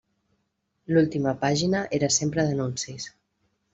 L'última 0.95 1.33
pàgina 1.43 1.83
era 1.99 2.09
sempre 2.17 2.47
d'anuncis. 2.49 3.07